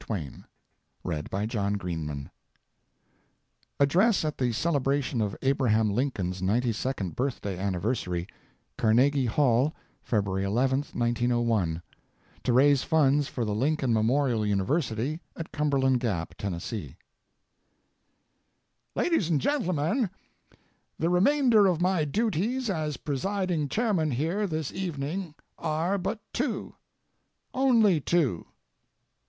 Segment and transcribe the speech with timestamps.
[0.09, 0.45] WATTERSON
[1.05, 2.29] AND TWAIN AS REBELS
[3.79, 8.25] ADDRESS AT THE CELEBRATION OF ABRAHAM LINCOLN'S 92ND BIRTHDAY ANNIVERSARY,
[8.79, 11.83] CARNEGIE HALL, FEBRUARY 11, 1901,
[12.43, 16.59] TO RAISE FUNDS FOR THE LINCOLN MEMORIAL UNIVERSITY AT CUMBERLAND GAP, TENN.
[18.95, 26.17] LADIES AND GENTLEMEN,—The remainder of my duties as presiding chairman here this evening are but
[26.33, 28.47] two—only two.